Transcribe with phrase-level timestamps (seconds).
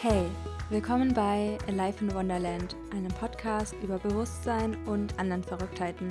[0.00, 0.26] Hey,
[0.70, 6.06] willkommen bei Alive in Wonderland, einem Podcast über Bewusstsein und anderen Verrücktheiten.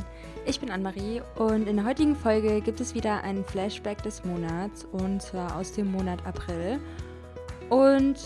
[0.45, 4.85] Ich bin Anne-Marie und in der heutigen Folge gibt es wieder einen Flashback des Monats
[4.91, 6.81] und zwar aus dem Monat April.
[7.69, 8.17] Und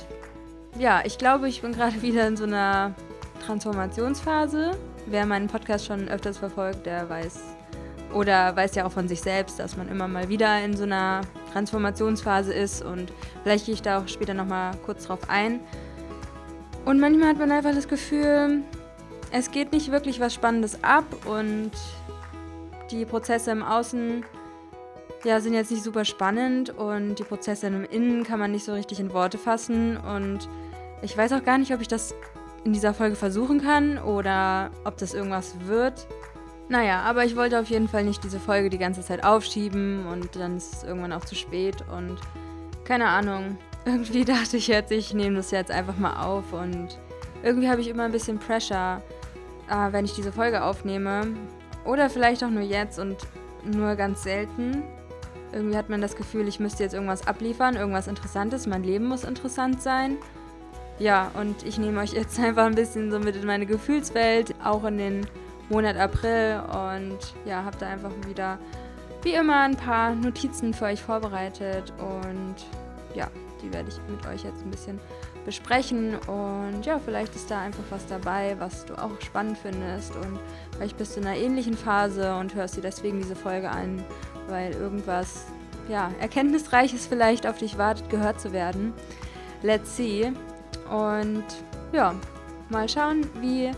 [0.80, 2.96] ja, ich glaube, ich bin gerade wieder in so einer
[3.46, 4.72] Transformationsphase.
[5.06, 7.40] Wer meinen Podcast schon öfters verfolgt, der weiß
[8.16, 11.22] oder weiß ja auch von sich selbst, dass man immer mal wieder in so einer
[11.52, 13.12] Transformationsphase ist und
[13.44, 15.60] vielleicht gehe ich da auch später nochmal kurz drauf ein.
[16.86, 18.64] Und manchmal hat man einfach das Gefühl,
[19.32, 21.72] es geht nicht wirklich was Spannendes ab und
[22.90, 24.26] die Prozesse im Außen
[25.24, 28.74] ja, sind jetzt nicht super spannend und die Prozesse im Innen kann man nicht so
[28.74, 30.50] richtig in Worte fassen und
[31.02, 32.16] ich weiß auch gar nicht, ob ich das
[32.64, 36.08] in dieser Folge versuchen kann oder ob das irgendwas wird.
[36.72, 40.38] Naja, aber ich wollte auf jeden Fall nicht diese Folge die ganze Zeit aufschieben und
[40.38, 42.18] dann ist es irgendwann auch zu spät und
[42.86, 43.58] keine Ahnung.
[43.86, 46.98] Irgendwie dachte ich jetzt, ich nehme das jetzt einfach mal auf und
[47.44, 49.02] irgendwie habe ich immer ein bisschen Pressure,
[49.70, 51.34] äh, wenn ich diese Folge aufnehme.
[51.84, 53.18] Oder vielleicht auch nur jetzt und
[53.66, 54.84] nur ganz selten.
[55.52, 59.26] Irgendwie hat man das Gefühl, ich müsste jetzt irgendwas abliefern, irgendwas Interessantes, mein Leben muss
[59.26, 60.16] interessant sein.
[61.00, 64.86] Ja, und ich nehme euch jetzt einfach ein bisschen so mit in meine Gefühlswelt, auch
[64.86, 65.28] in den
[65.72, 68.60] Monat April und ja, habe da einfach wieder
[69.24, 72.56] wie immer ein paar Notizen für euch vorbereitet und
[73.16, 73.28] ja,
[73.62, 75.00] die werde ich mit euch jetzt ein bisschen
[75.46, 80.40] besprechen und ja, vielleicht ist da einfach was dabei, was du auch spannend findest und
[80.76, 84.04] vielleicht bist du in einer ähnlichen Phase und hörst dir deswegen diese Folge an,
[84.50, 85.46] weil irgendwas
[85.88, 88.94] ja, erkenntnisreiches vielleicht auf dich wartet, gehört zu werden.
[89.64, 90.32] Let's see.
[90.90, 91.44] Und
[91.94, 92.16] ja,
[92.70, 93.72] mal schauen, wie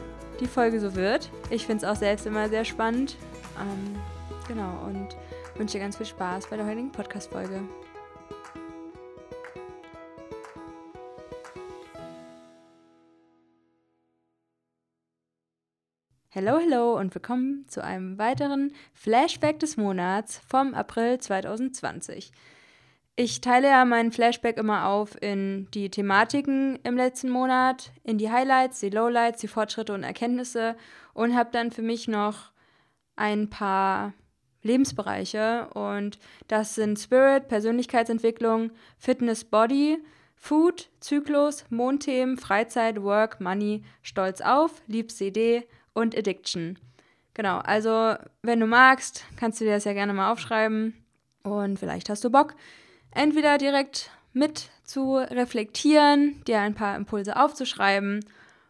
[0.43, 1.29] die Folge so wird.
[1.49, 3.15] Ich finde es auch selbst immer sehr spannend.
[3.57, 3.95] Ähm,
[4.45, 5.15] genau, und
[5.55, 7.61] wünsche dir ganz viel Spaß bei der heutigen Podcast-Folge.
[16.35, 22.33] Hallo, hallo und willkommen zu einem weiteren Flashback des Monats vom April 2020.
[23.15, 28.31] Ich teile ja meinen Flashback immer auf in die Thematiken im letzten Monat, in die
[28.31, 30.75] Highlights, die Lowlights, die Fortschritte und Erkenntnisse
[31.13, 32.51] und habe dann für mich noch
[33.15, 34.13] ein paar
[34.63, 39.99] Lebensbereiche und das sind Spirit, Persönlichkeitsentwicklung, Fitness, Body,
[40.35, 46.79] Food, Zyklus, Mondthemen, Freizeit, Work, Money, Stolz auf, Lieb CD und Addiction.
[47.35, 50.95] Genau, also wenn du magst, kannst du dir das ja gerne mal aufschreiben
[51.43, 52.55] und vielleicht hast du Bock,
[53.15, 58.25] entweder direkt mit zu reflektieren, dir ein paar Impulse aufzuschreiben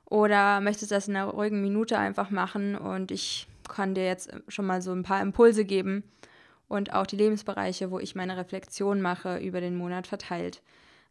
[0.05, 4.65] oder möchtest das in einer ruhigen Minute einfach machen und ich kann dir jetzt schon
[4.65, 6.03] mal so ein paar Impulse geben
[6.67, 10.61] und auch die Lebensbereiche, wo ich meine Reflexion mache, über den Monat verteilt.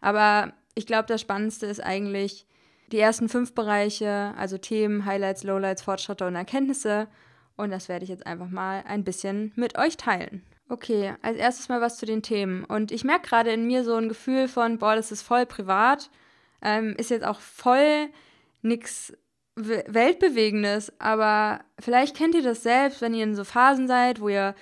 [0.00, 2.47] Aber ich glaube, das Spannendste ist eigentlich
[2.91, 7.09] die ersten fünf Bereiche, also Themen, Highlights, Lowlights, Fortschritte und Erkenntnisse.
[7.56, 10.43] Und das werde ich jetzt einfach mal ein bisschen mit euch teilen.
[10.72, 12.65] Okay, als erstes mal was zu den Themen.
[12.65, 16.09] Und ich merke gerade in mir so ein Gefühl von, boah, das ist voll privat.
[16.62, 18.09] Ähm, ist jetzt auch voll
[18.62, 19.12] nichts
[19.55, 20.99] Weltbewegendes.
[20.99, 24.55] Aber vielleicht kennt ihr das selbst, wenn ihr in so Phasen seid, wo ihr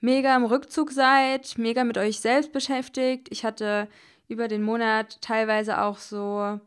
[0.00, 3.28] mega im Rückzug seid, mega mit euch selbst beschäftigt.
[3.30, 3.86] Ich hatte
[4.26, 6.58] über den Monat teilweise auch so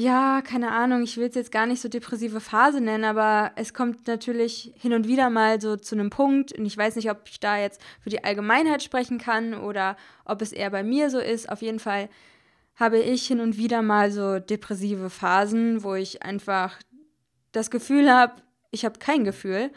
[0.00, 3.74] ja, keine Ahnung, ich will es jetzt gar nicht so depressive Phase nennen, aber es
[3.74, 7.20] kommt natürlich hin und wieder mal so zu einem Punkt und ich weiß nicht, ob
[7.26, 11.18] ich da jetzt für die Allgemeinheit sprechen kann oder ob es eher bei mir so
[11.18, 11.50] ist.
[11.50, 12.08] Auf jeden Fall
[12.76, 16.78] habe ich hin und wieder mal so depressive Phasen, wo ich einfach
[17.52, 18.40] das Gefühl habe,
[18.70, 19.70] ich habe kein Gefühl.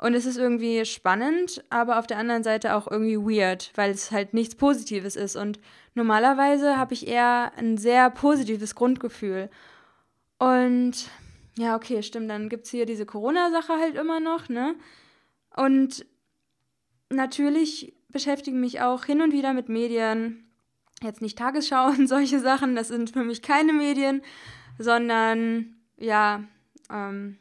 [0.00, 4.10] Und es ist irgendwie spannend, aber auf der anderen Seite auch irgendwie weird, weil es
[4.10, 5.36] halt nichts Positives ist.
[5.36, 5.60] Und
[5.94, 9.50] normalerweise habe ich eher ein sehr positives Grundgefühl.
[10.38, 11.10] Und
[11.58, 14.74] ja, okay, stimmt, dann gibt es hier diese Corona-Sache halt immer noch, ne?
[15.54, 16.06] Und
[17.10, 20.50] natürlich beschäftige mich auch hin und wieder mit Medien.
[21.02, 24.22] Jetzt nicht Tagesschau und solche Sachen, das sind für mich keine Medien,
[24.78, 26.44] sondern ja,
[26.90, 27.36] ähm,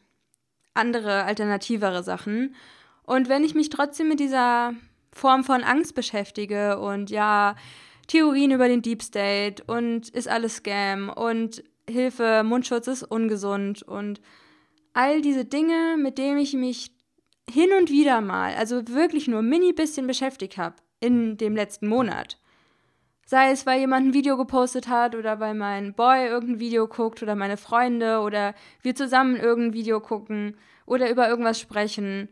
[0.80, 2.56] andere, alternativere Sachen.
[3.04, 4.74] Und wenn ich mich trotzdem mit dieser
[5.12, 7.56] Form von Angst beschäftige und ja,
[8.08, 14.20] Theorien über den Deep State und ist alles Scam und Hilfe, Mundschutz ist ungesund und
[14.94, 16.92] all diese Dinge, mit denen ich mich
[17.50, 22.38] hin und wieder mal, also wirklich nur mini bisschen beschäftigt habe in dem letzten Monat.
[23.30, 27.22] Sei es, weil jemand ein Video gepostet hat oder weil mein Boy irgendein Video guckt
[27.22, 32.30] oder meine Freunde oder wir zusammen irgendein Video gucken oder über irgendwas sprechen.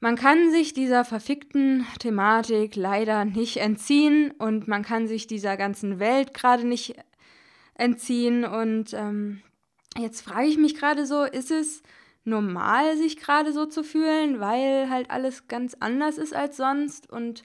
[0.00, 5.98] Man kann sich dieser verfickten Thematik leider nicht entziehen und man kann sich dieser ganzen
[5.98, 6.96] Welt gerade nicht
[7.74, 8.46] entziehen.
[8.46, 9.42] Und ähm,
[9.98, 11.82] jetzt frage ich mich gerade so, ist es
[12.24, 17.12] normal, sich gerade so zu fühlen, weil halt alles ganz anders ist als sonst?
[17.12, 17.44] Und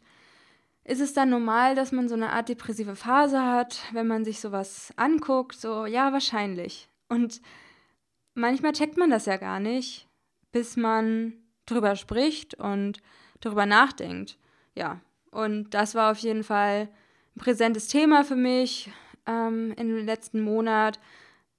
[0.92, 4.42] ist es dann normal, dass man so eine Art depressive Phase hat, wenn man sich
[4.42, 5.56] sowas anguckt?
[5.56, 6.90] So, ja, wahrscheinlich.
[7.08, 7.42] Und
[8.34, 10.10] manchmal checkt man das ja gar nicht,
[10.52, 11.34] bis man
[11.66, 13.00] drüber spricht und
[13.40, 14.38] drüber nachdenkt.
[14.76, 15.00] Ja,
[15.32, 16.90] und das war auf jeden Fall
[17.38, 18.92] ein präsentes Thema für mich
[19.26, 21.00] ähm, den letzten Monat.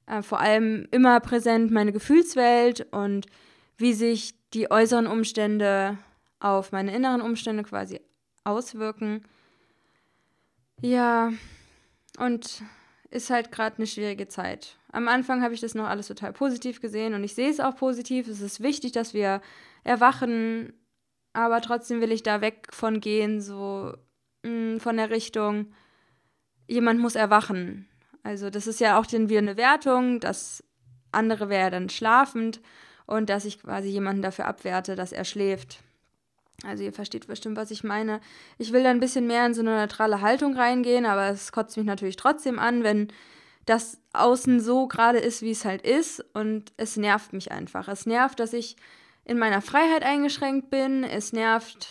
[0.05, 3.27] Äh, vor allem immer präsent meine Gefühlswelt und
[3.79, 5.97] wie sich die äußeren Umstände
[6.39, 7.99] auf meine inneren Umstände quasi
[8.45, 9.25] auswirken.
[10.81, 11.33] Ja,
[12.19, 12.63] und
[13.11, 14.79] ist halt gerade eine schwierige Zeit.
[14.91, 17.77] Am Anfang habe ich das noch alles total positiv gesehen und ich sehe es auch
[17.77, 18.27] positiv.
[18.27, 19.41] Es ist wichtig, dass wir
[19.85, 20.73] erwachen,
[21.33, 23.95] aber trotzdem will ich da weg von gehen, so
[24.43, 25.73] mh, mm, von der Richtung,
[26.67, 27.89] jemand muss erwachen.
[28.23, 30.65] Also das ist ja auch dann wieder eine Wertung, das
[31.11, 32.61] andere wäre dann schlafend
[33.07, 35.83] und dass ich quasi jemanden dafür abwerte, dass er schläft.
[36.65, 38.21] Also ihr versteht bestimmt, was ich meine.
[38.59, 41.77] Ich will da ein bisschen mehr in so eine neutrale Haltung reingehen, aber es kotzt
[41.77, 43.09] mich natürlich trotzdem an, wenn
[43.67, 47.89] das außen so gerade ist, wie es halt ist und es nervt mich einfach.
[47.89, 48.77] Es nervt, dass ich
[49.25, 51.05] in meiner Freiheit eingeschränkt bin.
[51.05, 51.89] Es nervt,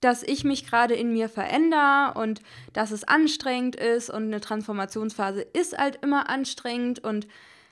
[0.00, 2.40] dass ich mich gerade in mir verändere und
[2.72, 7.26] dass es anstrengend ist und eine Transformationsphase ist halt immer anstrengend und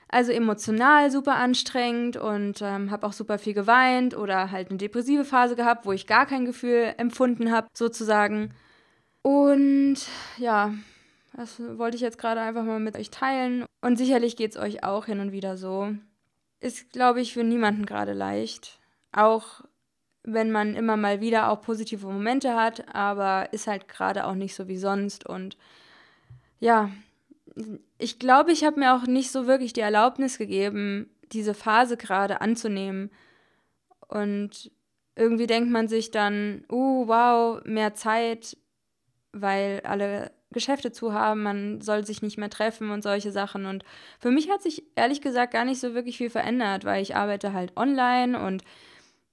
[0.09, 5.23] also emotional super anstrengend und ähm, habe auch super viel geweint oder halt eine depressive
[5.23, 8.51] Phase gehabt, wo ich gar kein Gefühl empfunden habe, sozusagen.
[9.21, 9.97] Und
[10.37, 10.73] ja,
[11.33, 13.65] das wollte ich jetzt gerade einfach mal mit euch teilen.
[13.81, 15.93] Und sicherlich geht es euch auch hin und wieder so.
[16.59, 18.79] Ist, glaube ich, für niemanden gerade leicht.
[19.11, 19.61] Auch
[20.23, 24.55] wenn man immer mal wieder auch positive Momente hat, aber ist halt gerade auch nicht
[24.55, 25.25] so wie sonst.
[25.25, 25.55] Und
[26.59, 26.89] ja,
[27.97, 32.41] ich glaube, ich habe mir auch nicht so wirklich die Erlaubnis gegeben, diese Phase gerade
[32.41, 33.11] anzunehmen.
[34.07, 34.71] Und
[35.15, 38.57] irgendwie denkt man sich dann, uh, wow, mehr Zeit,
[39.31, 43.65] weil alle Geschäfte zu haben, man soll sich nicht mehr treffen und solche Sachen.
[43.65, 43.83] Und
[44.19, 47.53] für mich hat sich ehrlich gesagt gar nicht so wirklich viel verändert, weil ich arbeite
[47.53, 48.63] halt online und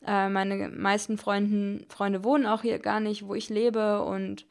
[0.06, 4.46] äh, meine meisten Freunden, Freunde wohnen auch hier gar nicht, wo ich lebe und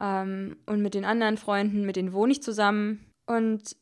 [0.00, 3.06] ähm, und mit den anderen Freunden, mit denen wohne ich zusammen.
[3.26, 3.76] Und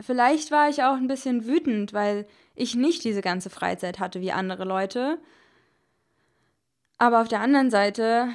[0.00, 4.32] vielleicht war ich auch ein bisschen wütend, weil ich nicht diese ganze Freizeit hatte wie
[4.32, 5.18] andere Leute.
[6.98, 8.28] Aber auf der anderen Seite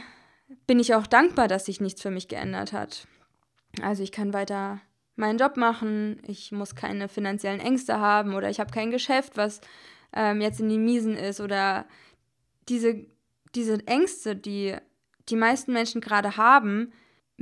[0.68, 3.08] bin ich auch dankbar, dass sich nichts für mich geändert hat.
[3.82, 4.82] Also ich kann weiter
[5.16, 9.62] meinen Job machen, ich muss keine finanziellen Ängste haben oder ich habe kein Geschäft, was
[10.14, 11.86] ähm, jetzt in die Miesen ist oder
[12.70, 13.06] diese,
[13.56, 14.76] diese Ängste, die
[15.30, 16.92] die meisten Menschen gerade haben,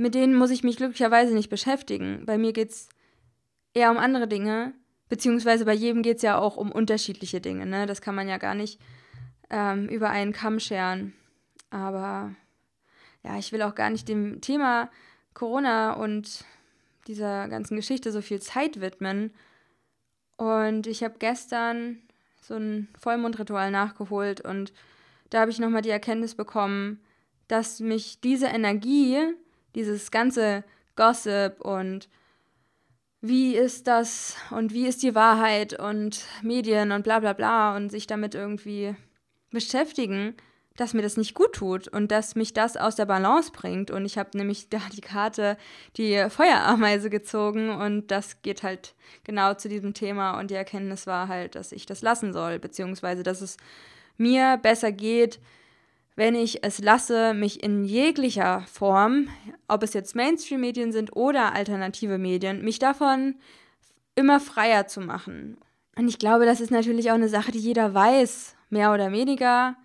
[0.00, 2.24] mit denen muss ich mich glücklicherweise nicht beschäftigen.
[2.24, 2.88] Bei mir geht es
[3.74, 4.72] eher um andere Dinge,
[5.10, 7.66] beziehungsweise bei jedem geht es ja auch um unterschiedliche Dinge.
[7.66, 7.84] Ne?
[7.84, 8.80] Das kann man ja gar nicht
[9.50, 11.12] ähm, über einen Kamm scheren.
[11.68, 12.34] Aber
[13.22, 14.90] ja, ich will auch gar nicht dem Thema
[15.34, 16.46] Corona und
[17.06, 19.34] dieser ganzen Geschichte so viel Zeit widmen.
[20.38, 21.98] Und ich habe gestern
[22.40, 24.72] so ein Vollmondritual nachgeholt und
[25.28, 27.00] da habe ich nochmal die Erkenntnis bekommen,
[27.48, 29.34] dass mich diese Energie,
[29.74, 30.64] dieses ganze
[30.96, 32.08] Gossip und
[33.20, 37.90] wie ist das und wie ist die Wahrheit und Medien und bla bla bla und
[37.90, 38.94] sich damit irgendwie
[39.50, 40.34] beschäftigen,
[40.76, 43.90] dass mir das nicht gut tut und dass mich das aus der Balance bringt.
[43.90, 45.58] Und ich habe nämlich da die Karte,
[45.96, 51.28] die Feuerameise gezogen und das geht halt genau zu diesem Thema und die Erkenntnis war
[51.28, 53.58] halt, dass ich das lassen soll, beziehungsweise dass es
[54.16, 55.40] mir besser geht,
[56.16, 59.28] wenn ich es lasse, mich in jeglicher Form,
[59.68, 63.36] ob es jetzt Mainstream-Medien sind oder alternative Medien, mich davon
[64.14, 65.56] immer freier zu machen.
[65.96, 69.76] Und ich glaube, das ist natürlich auch eine Sache, die jeder weiß, mehr oder weniger,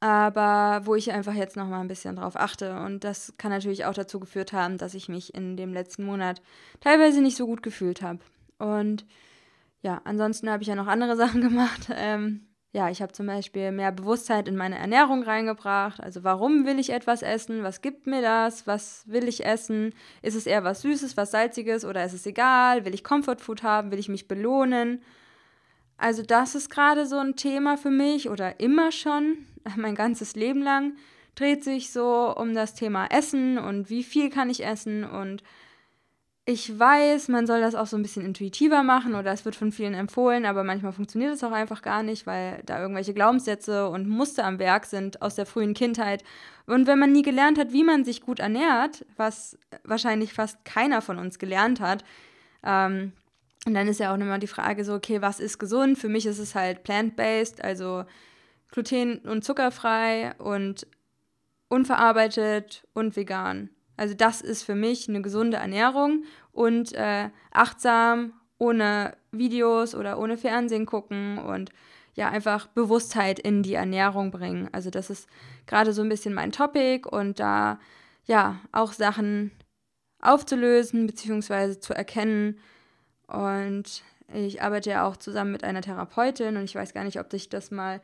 [0.00, 2.78] aber wo ich einfach jetzt noch mal ein bisschen drauf achte.
[2.80, 6.42] Und das kann natürlich auch dazu geführt haben, dass ich mich in dem letzten Monat
[6.80, 8.20] teilweise nicht so gut gefühlt habe.
[8.58, 9.06] Und
[9.82, 11.88] ja, ansonsten habe ich ja noch andere Sachen gemacht.
[11.90, 12.45] Ähm,
[12.76, 15.98] ja, ich habe zum Beispiel mehr Bewusstheit in meine Ernährung reingebracht.
[15.98, 17.62] Also warum will ich etwas essen?
[17.62, 18.66] Was gibt mir das?
[18.66, 19.94] Was will ich essen?
[20.20, 22.84] Ist es eher was Süßes, was Salziges oder ist es egal?
[22.84, 23.92] Will ich Comfort Food haben?
[23.92, 25.00] Will ich mich belohnen?
[25.96, 29.38] Also das ist gerade so ein Thema für mich oder immer schon,
[29.76, 30.96] mein ganzes Leben lang
[31.34, 35.42] dreht sich so um das Thema Essen und wie viel kann ich essen und
[36.48, 39.72] ich weiß, man soll das auch so ein bisschen intuitiver machen oder es wird von
[39.72, 44.08] vielen empfohlen, aber manchmal funktioniert es auch einfach gar nicht, weil da irgendwelche Glaubenssätze und
[44.08, 46.22] Muster am Werk sind aus der frühen Kindheit.
[46.66, 51.02] Und wenn man nie gelernt hat, wie man sich gut ernährt, was wahrscheinlich fast keiner
[51.02, 52.04] von uns gelernt hat,
[52.64, 53.12] ähm,
[53.66, 55.98] und dann ist ja auch immer die Frage so, okay, was ist gesund?
[55.98, 58.04] Für mich ist es halt plant-based, also
[58.70, 60.86] gluten- und zuckerfrei und
[61.68, 63.70] unverarbeitet und vegan.
[63.96, 70.38] Also das ist für mich eine gesunde Ernährung und äh, achtsam, ohne Videos oder ohne
[70.38, 71.70] Fernsehen gucken und
[72.14, 74.68] ja, einfach Bewusstheit in die Ernährung bringen.
[74.72, 75.28] Also das ist
[75.66, 77.78] gerade so ein bisschen mein Topic und da
[78.24, 79.50] ja auch Sachen
[80.22, 81.78] aufzulösen bzw.
[81.78, 82.58] zu erkennen.
[83.26, 87.32] Und ich arbeite ja auch zusammen mit einer Therapeutin und ich weiß gar nicht, ob
[87.34, 88.00] ich das mal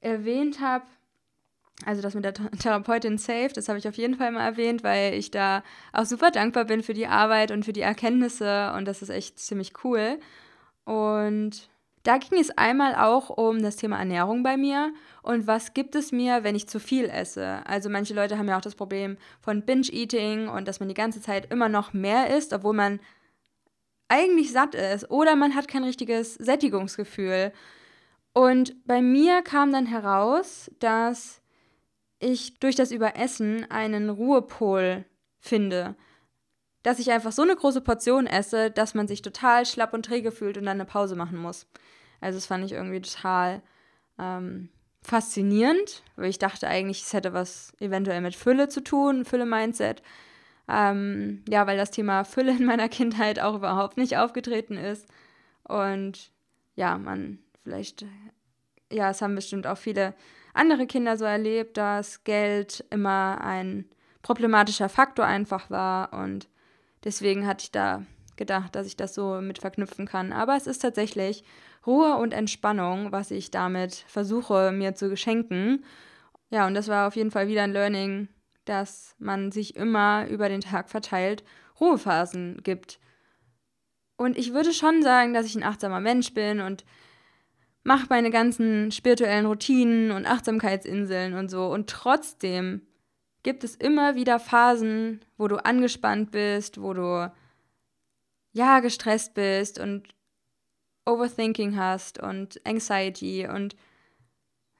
[0.00, 0.84] erwähnt habe
[1.84, 5.14] also das mit der Therapeutin Safe, das habe ich auf jeden Fall mal erwähnt, weil
[5.14, 5.62] ich da
[5.92, 9.38] auch super dankbar bin für die Arbeit und für die Erkenntnisse und das ist echt
[9.38, 10.18] ziemlich cool.
[10.84, 11.68] Und
[12.04, 16.12] da ging es einmal auch um das Thema Ernährung bei mir und was gibt es
[16.12, 17.66] mir, wenn ich zu viel esse.
[17.66, 21.22] Also manche Leute haben ja auch das Problem von Binge-Eating und dass man die ganze
[21.22, 23.00] Zeit immer noch mehr isst, obwohl man
[24.08, 27.52] eigentlich satt ist oder man hat kein richtiges Sättigungsgefühl.
[28.34, 31.40] Und bei mir kam dann heraus, dass
[32.24, 35.04] ich durch das Überessen einen Ruhepol
[35.38, 35.94] finde.
[36.82, 40.32] Dass ich einfach so eine große Portion esse, dass man sich total schlapp und träge
[40.32, 41.66] fühlt und dann eine Pause machen muss.
[42.20, 43.62] Also das fand ich irgendwie total
[44.18, 44.68] ähm,
[45.02, 50.02] faszinierend, weil ich dachte eigentlich, es hätte was eventuell mit Fülle zu tun, Fülle-Mindset.
[50.66, 55.06] Ähm, ja, weil das Thema Fülle in meiner Kindheit auch überhaupt nicht aufgetreten ist.
[55.64, 56.30] Und
[56.74, 58.04] ja, man vielleicht,
[58.90, 60.14] ja, es haben bestimmt auch viele
[60.54, 63.86] andere Kinder so erlebt, dass Geld immer ein
[64.22, 66.48] problematischer Faktor einfach war und
[67.04, 68.02] deswegen hatte ich da
[68.36, 70.32] gedacht, dass ich das so mit verknüpfen kann.
[70.32, 71.44] Aber es ist tatsächlich
[71.86, 75.84] Ruhe und Entspannung, was ich damit versuche mir zu geschenken.
[76.50, 78.28] Ja, und das war auf jeden Fall wieder ein Learning,
[78.64, 81.44] dass man sich immer über den Tag verteilt
[81.80, 82.98] Ruhephasen gibt.
[84.16, 86.84] Und ich würde schon sagen, dass ich ein achtsamer Mensch bin und
[87.84, 91.66] mache meine ganzen spirituellen Routinen und Achtsamkeitsinseln und so.
[91.66, 92.82] Und trotzdem
[93.42, 97.30] gibt es immer wieder Phasen, wo du angespannt bist, wo du
[98.52, 100.08] ja gestresst bist und
[101.06, 103.76] Overthinking hast und Anxiety und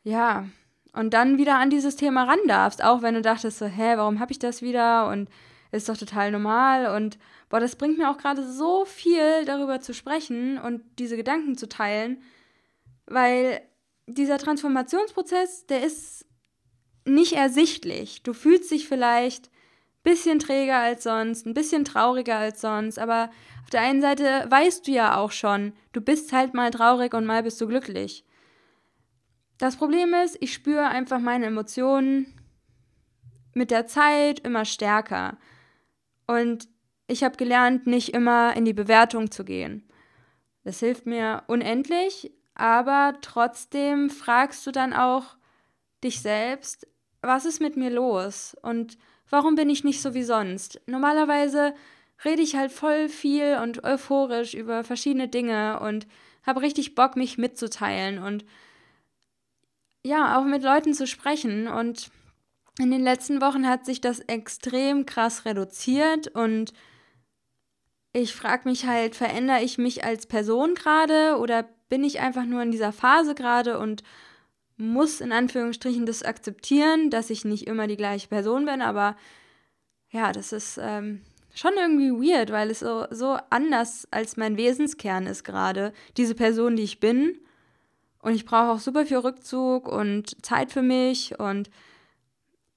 [0.03, 0.49] ja,
[0.95, 4.21] und dann wieder an dieses Thema ran darfst, auch wenn du dachtest so, hä, warum
[4.21, 5.09] habe ich das wieder?
[5.09, 5.29] Und
[5.73, 6.95] ist doch total normal.
[6.95, 7.19] Und
[7.49, 11.69] boah, das bringt mir auch gerade so viel darüber zu sprechen und diese Gedanken zu
[11.69, 12.23] teilen,
[13.07, 13.61] weil
[14.07, 16.27] dieser Transformationsprozess, der ist
[17.05, 18.23] nicht ersichtlich.
[18.23, 19.51] Du fühlst dich vielleicht ein
[20.03, 23.31] bisschen träger als sonst, ein bisschen trauriger als sonst, aber
[23.63, 27.27] auf der einen Seite weißt du ja auch schon, du bist halt mal traurig und
[27.27, 28.25] mal bist du glücklich.
[29.59, 32.27] Das Problem ist, ich spüre einfach meine Emotionen
[33.55, 35.39] mit der Zeit immer stärker.
[36.27, 36.69] Und
[37.07, 39.89] ich habe gelernt, nicht immer in die Bewertung zu gehen.
[40.65, 45.37] Das hilft mir unendlich, aber trotzdem fragst du dann auch
[46.03, 46.87] dich selbst,
[47.23, 48.99] was ist mit mir los und
[49.31, 50.81] warum bin ich nicht so wie sonst?
[50.87, 51.75] Normalerweise
[52.25, 56.07] rede ich halt voll viel und euphorisch über verschiedene Dinge und
[56.45, 58.45] habe richtig Bock, mich mitzuteilen und
[60.05, 61.67] ja, auch mit Leuten zu sprechen.
[61.67, 62.11] Und
[62.79, 66.73] in den letzten Wochen hat sich das extrem krass reduziert und
[68.13, 72.63] ich frage mich halt, verändere ich mich als Person gerade oder bin ich einfach nur
[72.63, 74.03] in dieser Phase gerade und
[74.77, 79.17] muss in Anführungsstrichen das akzeptieren, dass ich nicht immer die gleiche Person bin, aber
[80.11, 81.21] ja, das ist ähm,
[81.55, 86.77] schon irgendwie weird, weil es so, so anders als mein Wesenskern ist gerade, diese Person,
[86.77, 87.39] die ich bin.
[88.21, 91.71] Und ich brauche auch super viel Rückzug und Zeit für mich und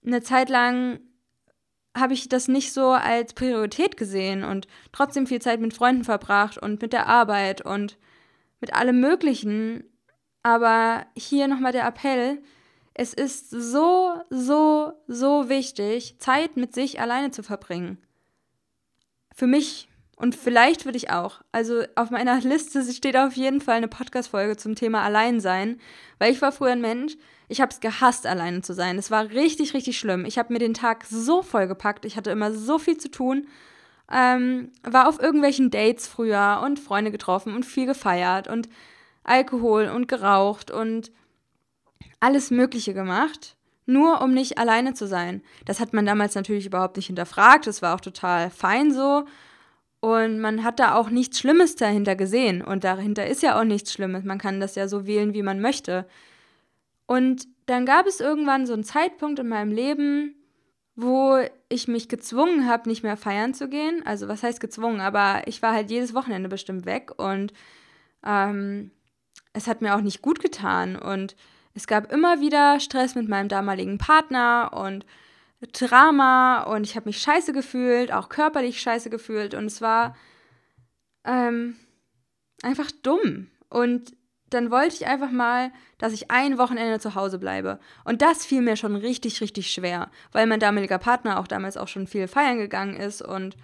[0.06, 1.00] eine Zeit lang
[1.96, 6.58] habe ich das nicht so als Priorität gesehen und trotzdem viel Zeit mit Freunden verbracht
[6.58, 7.98] und mit der Arbeit und
[8.60, 9.84] mit allem Möglichen.
[10.44, 12.42] Aber hier nochmal der Appell,
[12.94, 17.98] es ist so, so, so wichtig, Zeit mit sich alleine zu verbringen.
[19.36, 21.42] Für mich und vielleicht für dich auch.
[21.52, 25.80] Also auf meiner Liste steht auf jeden Fall eine Podcast-Folge zum Thema Alleinsein,
[26.18, 27.16] weil ich war früher ein Mensch,
[27.50, 28.98] ich habe es gehasst, alleine zu sein.
[28.98, 30.26] Es war richtig, richtig schlimm.
[30.26, 33.48] Ich habe mir den Tag so vollgepackt, ich hatte immer so viel zu tun
[34.12, 38.70] ähm, war auf irgendwelchen Dates früher und Freunde getroffen und viel gefeiert und
[39.24, 41.12] Alkohol und geraucht und
[42.20, 45.42] alles Mögliche gemacht, nur um nicht alleine zu sein.
[45.66, 49.26] Das hat man damals natürlich überhaupt nicht hinterfragt, das war auch total fein so.
[50.00, 52.62] Und man hat da auch nichts Schlimmes dahinter gesehen.
[52.62, 54.24] Und dahinter ist ja auch nichts Schlimmes.
[54.24, 56.06] Man kann das ja so wählen, wie man möchte.
[57.08, 60.36] Und dann gab es irgendwann so einen Zeitpunkt in meinem Leben,
[60.98, 61.38] wo
[61.70, 64.02] ich mich gezwungen habe, nicht mehr feiern zu gehen.
[64.06, 65.00] Also was heißt gezwungen?
[65.00, 67.54] Aber ich war halt jedes Wochenende bestimmt weg und
[68.26, 68.90] ähm,
[69.54, 70.96] es hat mir auch nicht gut getan.
[70.96, 71.36] Und
[71.76, 75.06] es gab immer wieder Stress mit meinem damaligen Partner und
[75.72, 80.16] Drama und ich habe mich scheiße gefühlt, auch körperlich scheiße gefühlt und es war
[81.26, 81.76] ähm,
[82.64, 83.52] einfach dumm.
[83.70, 84.17] Und
[84.50, 87.80] dann wollte ich einfach mal, dass ich ein Wochenende zu Hause bleibe.
[88.06, 91.88] Und das fiel mir schon richtig, richtig schwer, weil mein damaliger Partner auch damals auch
[91.88, 93.22] schon viel feiern gegangen ist.
[93.22, 93.58] Und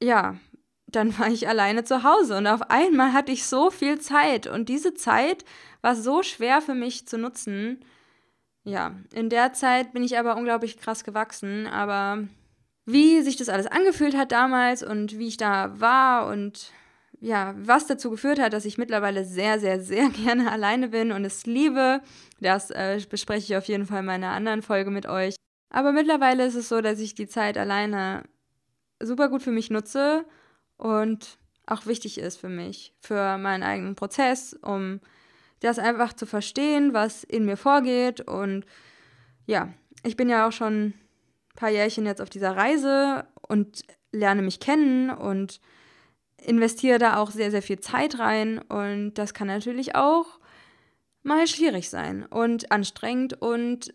[0.00, 0.36] ja,
[0.86, 4.46] dann war ich alleine zu Hause und auf einmal hatte ich so viel Zeit.
[4.46, 5.44] Und diese Zeit
[5.80, 7.84] war so schwer für mich zu nutzen.
[8.64, 11.66] Ja, in der Zeit bin ich aber unglaublich krass gewachsen.
[11.66, 12.22] Aber
[12.84, 16.72] wie sich das alles angefühlt hat damals und wie ich da war und
[17.22, 21.24] ja, was dazu geführt hat, dass ich mittlerweile sehr, sehr, sehr gerne alleine bin und
[21.24, 22.00] es liebe.
[22.40, 25.36] Das äh, bespreche ich auf jeden Fall in meiner anderen Folge mit euch.
[25.70, 28.24] Aber mittlerweile ist es so, dass ich die Zeit alleine
[29.00, 30.24] super gut für mich nutze
[30.76, 35.00] und auch wichtig ist für mich, für meinen eigenen Prozess, um
[35.60, 38.20] das einfach zu verstehen, was in mir vorgeht.
[38.20, 38.66] Und
[39.46, 40.94] ja, ich bin ja auch schon ein
[41.54, 45.60] paar Jährchen jetzt auf dieser Reise und lerne mich kennen und
[46.44, 50.38] investiere da auch sehr, sehr viel Zeit rein und das kann natürlich auch
[51.22, 53.94] mal schwierig sein und anstrengend und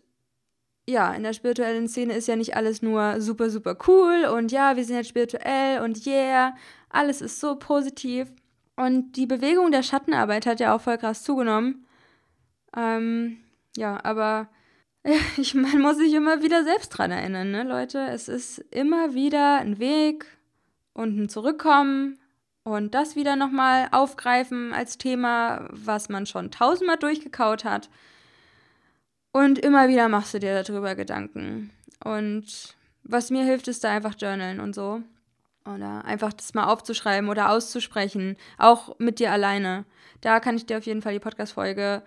[0.88, 4.76] ja, in der spirituellen Szene ist ja nicht alles nur super, super cool und ja,
[4.76, 6.54] wir sind jetzt spirituell und yeah,
[6.88, 8.32] alles ist so positiv.
[8.74, 11.86] Und die Bewegung der Schattenarbeit hat ja auch voll krass zugenommen.
[12.74, 13.38] Ähm,
[13.76, 14.48] ja, aber
[15.36, 17.98] ich, man muss sich immer wieder selbst dran erinnern, ne, Leute?
[18.10, 20.26] Es ist immer wieder ein Weg
[20.94, 22.18] und ein Zurückkommen
[22.68, 27.88] und das wieder nochmal aufgreifen als Thema, was man schon tausendmal durchgekaut hat.
[29.32, 31.70] Und immer wieder machst du dir darüber Gedanken.
[32.04, 35.00] Und was mir hilft, ist da einfach journalen und so.
[35.64, 38.36] Oder einfach das mal aufzuschreiben oder auszusprechen.
[38.58, 39.86] Auch mit dir alleine.
[40.20, 42.02] Da kann ich dir auf jeden Fall die Podcast-Folge,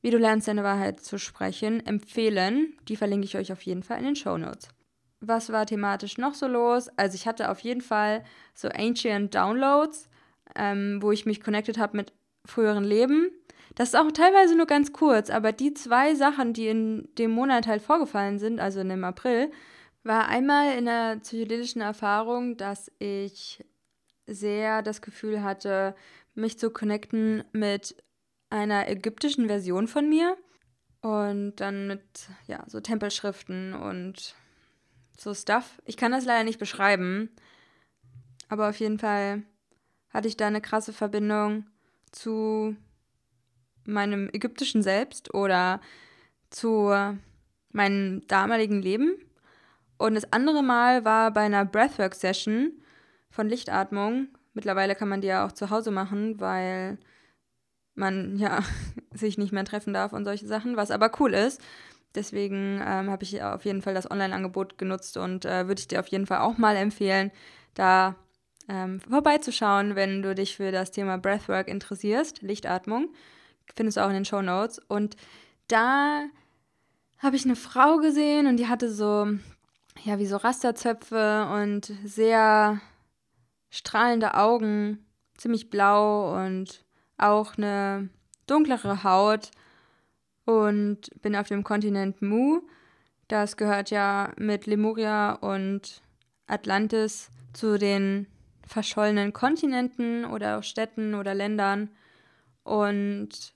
[0.00, 2.74] wie du lernst, deine Wahrheit zu sprechen, empfehlen.
[2.88, 4.68] Die verlinke ich euch auf jeden Fall in den Show Notes
[5.20, 6.88] was war thematisch noch so los?
[6.96, 8.24] Also ich hatte auf jeden Fall
[8.54, 10.08] so Ancient Downloads,
[10.54, 12.12] ähm, wo ich mich connected habe mit
[12.44, 13.30] früheren Leben.
[13.74, 17.66] Das ist auch teilweise nur ganz kurz, aber die zwei Sachen, die in dem Monat
[17.66, 19.50] halt vorgefallen sind, also in dem April,
[20.04, 23.64] war einmal in der psychedelischen Erfahrung, dass ich
[24.26, 25.96] sehr das Gefühl hatte,
[26.34, 27.96] mich zu connecten mit
[28.50, 30.36] einer ägyptischen Version von mir
[31.00, 34.36] und dann mit ja so Tempelschriften und
[35.16, 35.80] so Stuff.
[35.84, 37.30] Ich kann das leider nicht beschreiben,
[38.48, 39.42] aber auf jeden Fall
[40.10, 41.66] hatte ich da eine krasse Verbindung
[42.12, 42.76] zu
[43.84, 45.80] meinem ägyptischen Selbst oder
[46.50, 46.92] zu
[47.70, 49.16] meinem damaligen Leben.
[49.98, 52.72] Und das andere Mal war bei einer Breathwork-Session
[53.30, 54.28] von Lichtatmung.
[54.54, 56.98] Mittlerweile kann man die ja auch zu Hause machen, weil
[57.94, 58.60] man ja
[59.12, 61.60] sich nicht mehr treffen darf und solche Sachen, was aber cool ist.
[62.14, 66.00] Deswegen ähm, habe ich auf jeden Fall das Online-Angebot genutzt und äh, würde ich dir
[66.00, 67.32] auf jeden Fall auch mal empfehlen,
[67.74, 68.14] da
[68.68, 73.08] ähm, vorbeizuschauen, wenn du dich für das Thema Breathwork interessierst, Lichtatmung.
[73.74, 74.78] Findest du auch in den Show Notes.
[74.78, 75.16] Und
[75.68, 76.24] da
[77.18, 79.26] habe ich eine Frau gesehen und die hatte so,
[80.04, 82.80] ja, wie so Rasterzöpfe und sehr
[83.70, 85.04] strahlende Augen,
[85.36, 86.84] ziemlich blau und
[87.18, 88.08] auch eine
[88.46, 89.50] dunklere Haut
[90.44, 92.60] und bin auf dem Kontinent Mu.
[93.28, 96.02] Das gehört ja mit Lemuria und
[96.46, 98.26] Atlantis zu den
[98.66, 101.90] verschollenen Kontinenten oder Städten oder Ländern.
[102.62, 103.54] Und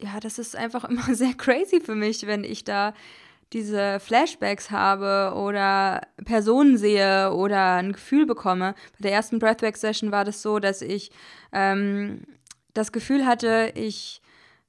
[0.00, 2.94] ja, das ist einfach immer sehr crazy für mich, wenn ich da
[3.52, 8.74] diese Flashbacks habe oder Personen sehe oder ein Gefühl bekomme.
[8.98, 11.10] Bei der ersten Breathwork-Session war das so, dass ich
[11.52, 12.24] ähm,
[12.74, 14.20] das Gefühl hatte, ich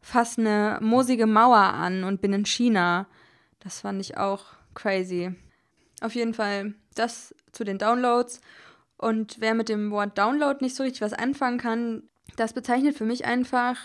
[0.01, 3.07] fast eine moosige Mauer an und bin in China.
[3.59, 5.35] Das fand ich auch crazy.
[6.01, 8.41] Auf jeden Fall das zu den Downloads.
[8.97, 12.03] Und wer mit dem Wort Download nicht so richtig was anfangen kann,
[12.35, 13.77] das bezeichnet für mich einfach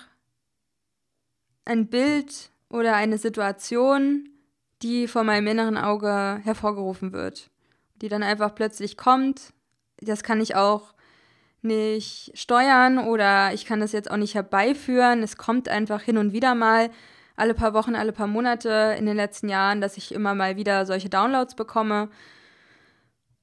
[1.65, 4.29] ein Bild oder eine Situation,
[4.83, 7.51] die vor meinem inneren Auge hervorgerufen wird.
[8.03, 9.53] Die dann einfach plötzlich kommt.
[10.01, 10.95] Das kann ich auch
[11.65, 15.23] nicht steuern oder ich kann das jetzt auch nicht herbeiführen.
[15.23, 16.91] Es kommt einfach hin und wieder mal,
[17.37, 20.87] alle paar Wochen, alle paar Monate in den letzten Jahren, dass ich immer mal wieder
[20.87, 22.09] solche Downloads bekomme.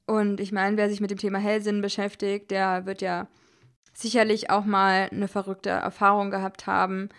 [0.06, 3.28] Und ich meine, wer sich mit dem Thema Hellsinn beschäftigt, der wird ja
[3.94, 7.10] sicherlich auch mal eine verrückte Erfahrung gehabt haben,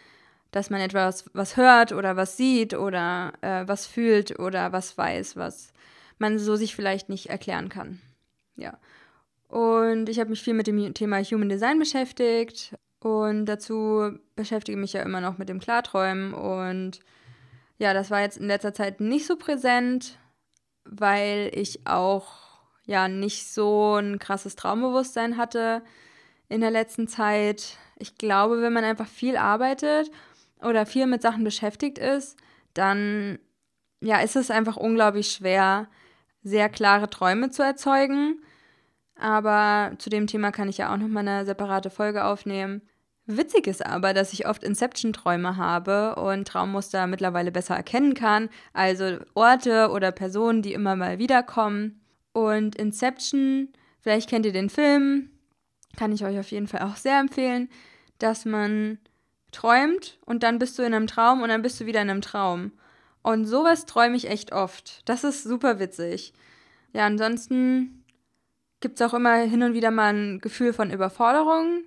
[0.51, 5.37] dass man etwas was hört oder was sieht oder äh, was fühlt oder was weiß,
[5.37, 5.73] was
[6.19, 8.01] man so sich vielleicht nicht erklären kann.
[8.57, 8.79] Ja.
[9.53, 14.81] Und ich habe mich viel mit dem Thema Human Design beschäftigt und dazu beschäftige ich
[14.81, 17.01] mich ja immer noch mit dem Klarträumen und
[17.77, 20.19] ja, das war jetzt in letzter Zeit nicht so präsent,
[20.87, 22.33] weil ich auch
[22.87, 25.83] ja nicht so ein krasses Traumbewusstsein hatte
[26.49, 27.77] in der letzten Zeit.
[27.99, 30.11] Ich glaube, wenn man einfach viel arbeitet
[30.63, 32.39] oder viel mit Sachen beschäftigt ist,
[32.73, 33.39] dann
[34.01, 35.89] ja, ist es einfach unglaublich schwer,
[36.43, 38.43] sehr klare Träume zu erzeugen.
[39.23, 42.83] Aber zu dem Thema kann ich ja auch noch mal eine separate Folge aufnehmen.
[43.27, 48.49] Witzig ist aber, dass ich oft Inception-Träume habe und Traummuster mittlerweile besser erkennen kann.
[48.73, 52.01] Also Orte oder Personen, die immer mal wiederkommen.
[52.33, 53.69] Und Inception,
[54.01, 55.31] vielleicht kennt ihr den Film,
[55.97, 57.69] kann ich euch auf jeden Fall auch sehr empfehlen,
[58.19, 58.99] dass man
[59.53, 62.23] träumt und dann bist du in einem Traum und dann bist du wieder in einem
[62.23, 62.73] Traum.
[63.23, 65.09] Und sowas träume ich echt oft.
[65.09, 66.33] Das ist super witzig.
[66.93, 68.02] Ja, ansonsten
[68.83, 71.85] gibt es auch immer hin und wieder mal ein Gefühl von Überforderung,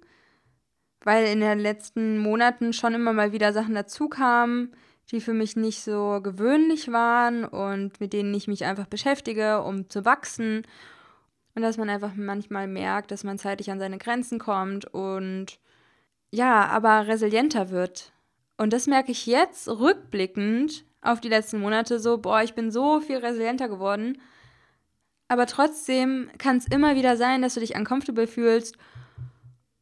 [1.01, 4.71] weil in den letzten Monaten schon immer mal wieder Sachen dazu kamen,
[5.11, 9.87] die für mich nicht so gewöhnlich waren und mit denen ich mich einfach beschäftige, um
[9.89, 10.63] zu wachsen.
[11.53, 15.59] Und dass man einfach manchmal merkt, dass man zeitlich an seine Grenzen kommt und
[16.31, 18.11] ja, aber resilienter wird.
[18.57, 22.99] Und das merke ich jetzt rückblickend auf die letzten Monate so, boah, ich bin so
[22.99, 24.17] viel resilienter geworden.
[25.27, 28.77] Aber trotzdem kann es immer wieder sein, dass du dich uncomfortable fühlst.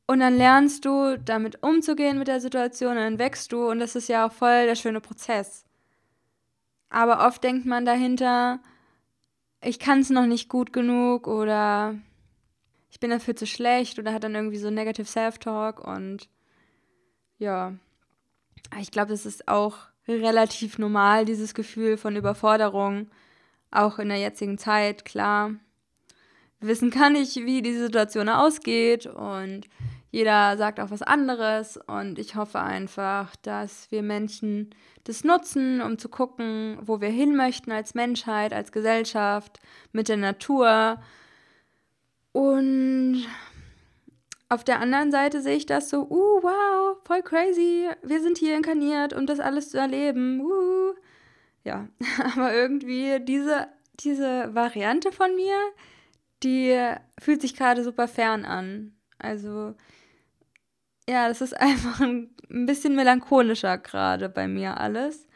[0.05, 3.95] Und dann lernst du, damit umzugehen mit der Situation, und dann wächst du und das
[3.95, 5.65] ist ja auch voll der schöne Prozess.
[6.89, 8.59] Aber oft denkt man dahinter,
[9.61, 11.95] ich kann es noch nicht gut genug oder
[12.91, 16.29] ich bin dafür zu schlecht oder hat dann irgendwie so Negative Self-Talk und
[17.39, 17.73] ja,
[18.79, 19.77] ich glaube, das ist auch
[20.07, 23.09] relativ normal, dieses Gefühl von Überforderung,
[23.73, 25.51] auch in der jetzigen Zeit, klar.
[26.59, 29.67] Wissen kann ich, wie die Situation ausgeht und
[30.11, 34.69] jeder sagt auch was anderes und ich hoffe einfach, dass wir Menschen
[35.03, 39.59] das nutzen, um zu gucken, wo wir hin möchten als Menschheit, als Gesellschaft,
[39.91, 41.01] mit der Natur.
[42.31, 43.25] Und
[44.49, 48.55] auf der anderen Seite sehe ich das so, uh, wow, voll crazy, wir sind hier
[48.55, 50.41] inkarniert, um das alles zu erleben.
[50.41, 50.93] Uh.
[51.63, 51.87] Ja,
[52.35, 53.67] aber irgendwie diese,
[53.99, 55.55] diese Variante von mir,
[56.43, 56.77] die
[57.19, 58.93] fühlt sich gerade super fern an.
[59.17, 59.75] Also,
[61.07, 62.29] ja, das ist einfach ein,
[62.65, 65.27] bisschen melancholischer gerade bei mir alles.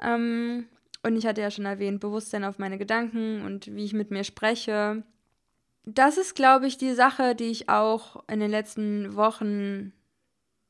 [0.00, 0.66] Ähm,
[1.04, 4.24] und ich hatte ja schon erwähnt, Bewusstsein auf meine Gedanken und wie ich mit mir
[4.24, 5.04] spreche
[5.84, 9.92] das ist, glaube ich, die Sache, die ich auch in den letzten Wochen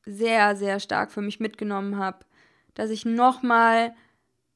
[0.05, 2.25] sehr, sehr stark für mich mitgenommen habe,
[2.73, 3.93] dass ich nochmal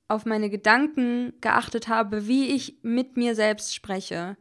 [0.07, 4.37] auf meine Gedanken geachtet habe, wie ich mit mir selbst spreche.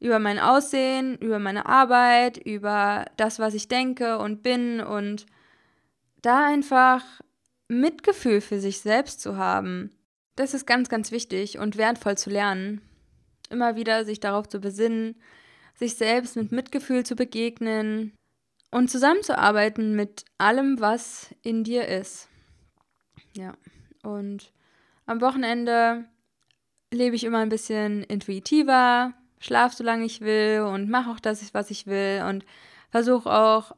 [0.00, 5.26] Über mein Aussehen, über meine Arbeit, über das, was ich denke und bin und
[6.22, 7.02] da einfach
[7.68, 9.90] Mitgefühl für sich selbst zu haben.
[10.34, 12.82] Das ist ganz, ganz wichtig und wertvoll zu lernen.
[13.48, 15.16] Immer wieder sich darauf zu besinnen,
[15.74, 18.12] sich selbst mit Mitgefühl zu begegnen
[18.70, 22.28] und zusammenzuarbeiten mit allem, was in dir ist.
[23.34, 23.54] Ja,
[24.02, 24.52] und
[25.06, 26.04] am Wochenende
[26.92, 31.54] lebe ich immer ein bisschen intuitiver, schlafe so lange ich will und mache auch das,
[31.54, 32.44] was ich will und
[32.90, 33.72] versuche auch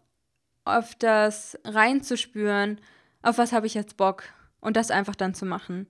[0.99, 2.81] das reinzuspüren,
[3.23, 4.25] auf was habe ich jetzt Bock
[4.61, 5.87] und das einfach dann zu machen.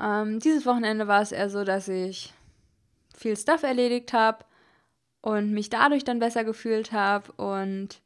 [0.00, 2.32] Ähm, dieses Wochenende war es eher so, dass ich
[3.16, 4.44] viel Stuff erledigt habe
[5.20, 7.30] und mich dadurch dann besser gefühlt habe.
[7.32, 8.00] Und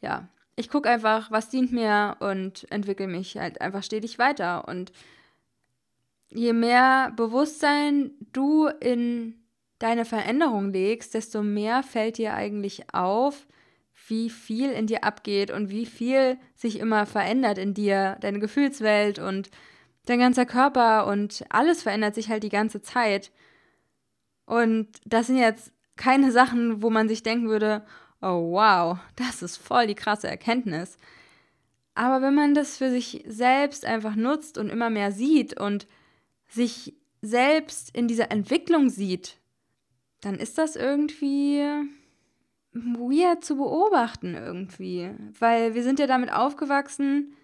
[0.00, 4.66] ja, ich gucke einfach, was dient mir und entwickle mich halt einfach stetig weiter.
[4.66, 4.92] Und
[6.34, 9.34] je mehr Bewusstsein du in
[9.78, 13.46] deine Veränderung legst, desto mehr fällt dir eigentlich auf,
[14.08, 19.18] wie viel in dir abgeht und wie viel sich immer verändert in dir, deine Gefühlswelt
[19.18, 19.50] und
[20.06, 23.30] dein ganzer Körper und alles verändert sich halt die ganze Zeit.
[24.46, 27.84] Und das sind jetzt keine Sachen, wo man sich denken würde,
[28.20, 30.96] oh wow, das ist voll die krasse Erkenntnis.
[31.94, 35.86] Aber wenn man das für sich selbst einfach nutzt und immer mehr sieht und
[36.52, 39.38] sich selbst in dieser Entwicklung sieht,
[40.20, 41.64] dann ist das irgendwie
[42.72, 47.34] weird zu beobachten irgendwie, weil wir sind ja damit aufgewachsen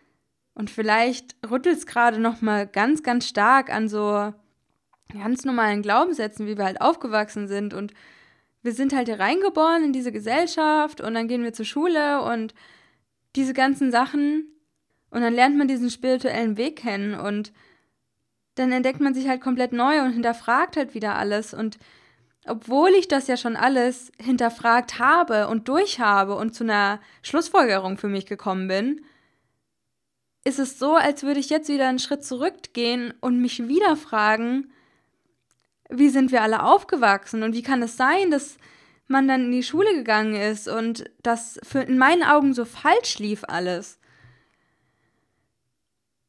[0.55, 4.33] und vielleicht rüttelt es gerade noch mal ganz ganz stark an so
[5.12, 7.75] ganz normalen Glaubenssätzen, wie wir halt aufgewachsen sind.
[7.75, 7.92] Und
[8.62, 12.55] wir sind halt hier reingeboren in diese Gesellschaft und dann gehen wir zur Schule und
[13.37, 14.47] diese ganzen Sachen.
[15.11, 17.53] Und dann lernt man diesen spirituellen Weg kennen und
[18.59, 21.55] dann entdeckt man sich halt komplett neu und hinterfragt halt wieder alles.
[21.55, 21.79] Und
[22.47, 28.09] obwohl ich das ja schon alles hinterfragt habe und durchhabe und zu einer Schlussfolgerung für
[28.09, 29.05] mich gekommen bin,
[30.44, 34.73] ist es so, als würde ich jetzt wieder einen Schritt zurückgehen und mich wieder fragen,
[35.90, 38.57] wie sind wir alle aufgewachsen und wie kann es sein, dass
[39.09, 43.18] man dann in die Schule gegangen ist und das für in meinen Augen so falsch
[43.18, 43.99] lief alles.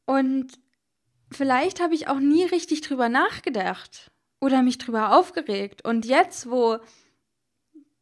[0.05, 0.59] Und
[1.31, 5.83] vielleicht habe ich auch nie richtig drüber nachgedacht oder mich drüber aufgeregt.
[5.85, 6.77] Und jetzt, wo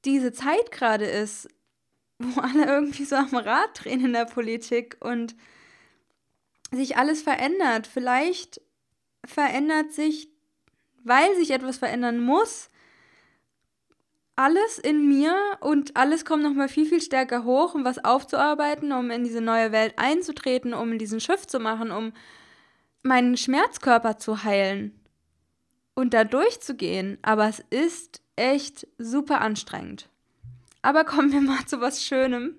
[0.05, 1.47] diese Zeit gerade ist,
[2.19, 5.35] wo alle irgendwie so am Rad drehen in der Politik und
[6.71, 8.61] sich alles verändert, vielleicht
[9.25, 10.29] verändert sich,
[11.03, 12.69] weil sich etwas verändern muss,
[14.35, 19.09] alles in mir und alles kommt nochmal viel, viel stärker hoch, um was aufzuarbeiten, um
[19.09, 22.13] in diese neue Welt einzutreten, um diesen Schiff zu machen, um
[23.07, 24.99] meinen Schmerzkörper zu heilen
[25.95, 27.17] und da durchzugehen.
[27.21, 30.09] Aber es ist echt super anstrengend.
[30.81, 32.55] Aber kommen wir mal zu was Schönem.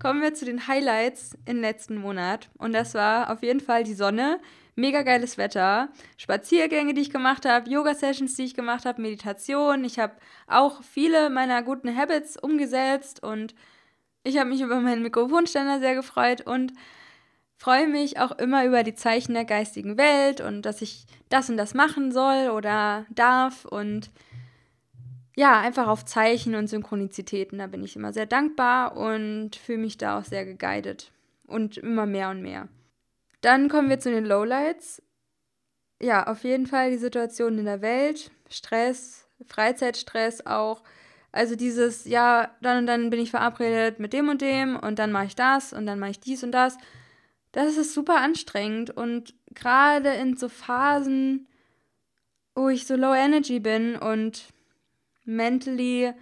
[0.00, 2.50] Kommen wir zu den Highlights im letzten Monat.
[2.58, 4.40] Und das war auf jeden Fall die Sonne.
[4.74, 5.88] Mega geiles Wetter.
[6.18, 9.84] Spaziergänge, die ich gemacht habe, Yoga-Sessions, die ich gemacht habe, Meditation.
[9.84, 10.14] Ich habe
[10.46, 13.54] auch viele meiner guten Habits umgesetzt und
[14.22, 16.72] ich habe mich über meinen Mikrofonständer sehr gefreut und
[17.56, 21.56] freue mich auch immer über die Zeichen der geistigen Welt und dass ich das und
[21.56, 24.10] das machen soll oder darf und
[25.38, 29.98] ja, einfach auf Zeichen und Synchronizitäten, da bin ich immer sehr dankbar und fühle mich
[29.98, 31.12] da auch sehr geguidet
[31.46, 32.68] und immer mehr und mehr.
[33.42, 35.02] Dann kommen wir zu den Lowlights.
[36.00, 40.82] Ja, auf jeden Fall die Situation in der Welt, Stress, Freizeitstress auch.
[41.32, 45.12] Also dieses, ja, dann und dann bin ich verabredet mit dem und dem und dann
[45.12, 46.78] mache ich das und dann mache ich dies und das
[47.52, 51.48] das ist super anstrengend und gerade in so Phasen,
[52.54, 54.44] wo ich so low energy bin und
[55.24, 56.12] mentally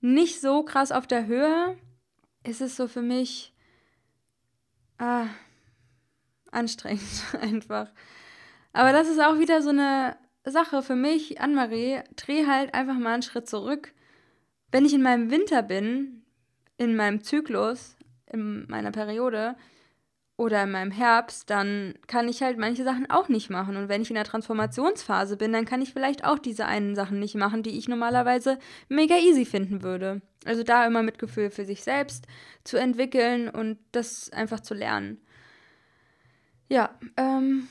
[0.00, 1.76] nicht so krass auf der Höhe,
[2.44, 3.52] ist es so für mich
[4.98, 5.26] ah,
[6.50, 7.02] anstrengend
[7.40, 7.90] einfach.
[8.72, 13.14] Aber das ist auch wieder so eine Sache für mich, Anne-Marie, dreh halt einfach mal
[13.14, 13.92] einen Schritt zurück.
[14.70, 16.22] Wenn ich in meinem Winter bin,
[16.76, 19.56] in meinem Zyklus, in meiner Periode,
[20.38, 23.76] oder in meinem Herbst, dann kann ich halt manche Sachen auch nicht machen.
[23.76, 27.18] Und wenn ich in der Transformationsphase bin, dann kann ich vielleicht auch diese einen Sachen
[27.18, 30.22] nicht machen, die ich normalerweise mega easy finden würde.
[30.44, 32.28] Also da immer Mitgefühl für sich selbst
[32.62, 35.20] zu entwickeln und das einfach zu lernen.
[36.68, 37.66] Ja, ähm,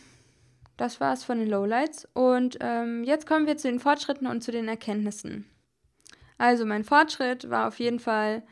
[0.75, 2.05] das war's von den Lowlights.
[2.13, 5.49] Und ähm, jetzt kommen wir zu den Fortschritten und zu den Erkenntnissen.
[6.37, 8.43] Also mein Fortschritt war auf jeden Fall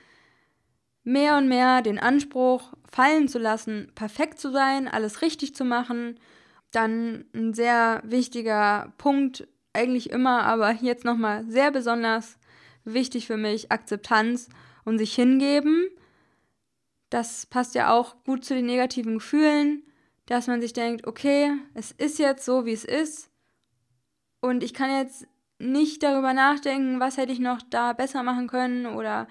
[1.06, 6.20] mehr und mehr den Anspruch fallen zu lassen, perfekt zu sein, alles richtig zu machen.
[6.72, 12.38] Dann ein sehr wichtiger Punkt, eigentlich immer, aber jetzt nochmal sehr besonders
[12.84, 14.50] wichtig für mich, Akzeptanz
[14.84, 15.88] und sich hingeben.
[17.10, 19.84] Das passt ja auch gut zu den negativen Gefühlen,
[20.26, 23.30] dass man sich denkt, okay, es ist jetzt so, wie es ist.
[24.42, 25.28] Und ich kann jetzt
[25.60, 29.28] nicht darüber nachdenken, was hätte ich noch da besser machen können oder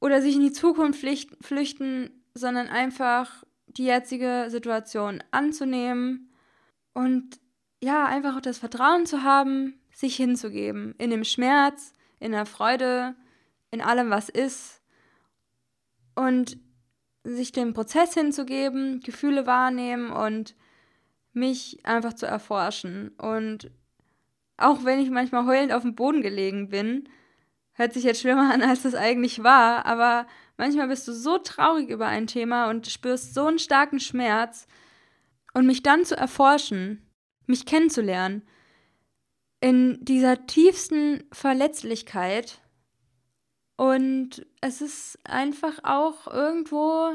[0.00, 1.04] oder sich in die Zukunft
[1.40, 6.32] flüchten, sondern einfach die jetzige Situation anzunehmen
[6.92, 7.38] und
[7.82, 10.94] ja, einfach auch das Vertrauen zu haben, sich hinzugeben.
[10.98, 13.14] In dem Schmerz, in der Freude,
[13.70, 14.82] in allem, was ist.
[16.14, 16.58] Und
[17.24, 20.54] sich dem Prozess hinzugeben, Gefühle wahrnehmen und
[21.32, 23.10] mich einfach zu erforschen.
[23.18, 23.70] Und
[24.56, 27.08] auch wenn ich manchmal heulend auf dem Boden gelegen bin,
[27.74, 31.88] hört sich jetzt schlimmer an, als es eigentlich war, aber manchmal bist du so traurig
[31.88, 34.66] über ein Thema und spürst so einen starken Schmerz
[35.54, 37.06] und mich dann zu erforschen,
[37.46, 38.42] mich kennenzulernen,
[39.60, 42.60] in dieser tiefsten Verletzlichkeit
[43.76, 47.12] und es ist einfach auch irgendwo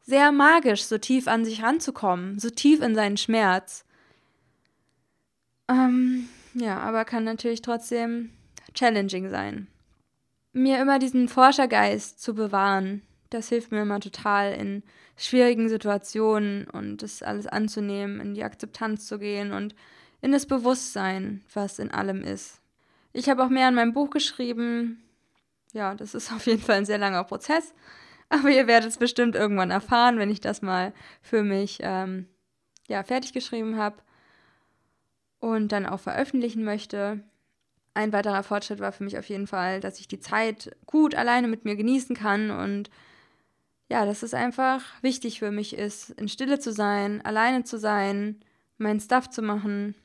[0.00, 3.84] sehr magisch, so tief an sich ranzukommen, so tief in seinen Schmerz.
[5.68, 8.30] Ähm, ja, aber kann natürlich trotzdem
[8.74, 9.68] challenging sein
[10.52, 13.02] mir immer diesen Forschergeist zu bewahren.
[13.30, 14.82] Das hilft mir immer total in
[15.16, 19.74] schwierigen Situationen und das alles anzunehmen, in die Akzeptanz zu gehen und
[20.20, 22.60] in das Bewusstsein, was in allem ist.
[23.12, 25.02] Ich habe auch mehr in meinem Buch geschrieben.
[25.72, 27.74] Ja, das ist auf jeden Fall ein sehr langer Prozess.
[28.28, 32.28] Aber ihr werdet es bestimmt irgendwann erfahren, wenn ich das mal für mich ähm,
[32.88, 33.96] ja, fertig geschrieben habe.
[35.40, 37.24] und dann auch veröffentlichen möchte.
[37.94, 41.48] Ein weiterer Fortschritt war für mich auf jeden Fall, dass ich die Zeit gut alleine
[41.48, 42.90] mit mir genießen kann und
[43.90, 48.40] ja, dass es einfach wichtig für mich ist, in Stille zu sein, alleine zu sein,
[48.78, 49.96] meinen Stuff zu machen,